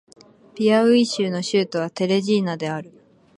[0.55, 2.91] ピアウイ州の州都はテレジーナである